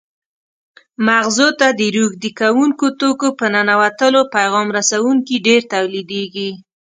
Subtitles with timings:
[1.07, 6.49] مغزو ته د روږدي کوونکو توکو په ننوتلو پیغام رسوونکي ډېر تولیدېږي.